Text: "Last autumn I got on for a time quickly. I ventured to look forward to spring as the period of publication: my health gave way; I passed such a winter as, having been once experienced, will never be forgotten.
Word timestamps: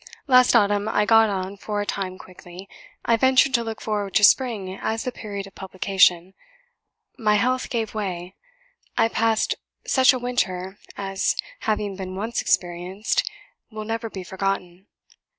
"Last 0.25 0.55
autumn 0.55 0.89
I 0.89 1.05
got 1.05 1.29
on 1.29 1.57
for 1.57 1.79
a 1.79 1.85
time 1.85 2.17
quickly. 2.17 2.67
I 3.05 3.17
ventured 3.17 3.53
to 3.53 3.63
look 3.63 3.79
forward 3.79 4.15
to 4.15 4.23
spring 4.23 4.75
as 4.81 5.03
the 5.03 5.11
period 5.11 5.45
of 5.45 5.53
publication: 5.53 6.33
my 7.19 7.35
health 7.35 7.69
gave 7.69 7.93
way; 7.93 8.33
I 8.97 9.09
passed 9.09 9.53
such 9.85 10.11
a 10.11 10.17
winter 10.17 10.79
as, 10.97 11.35
having 11.69 11.95
been 11.97 12.15
once 12.15 12.41
experienced, 12.41 13.29
will 13.69 13.85
never 13.85 14.09
be 14.09 14.23
forgotten. 14.23 14.87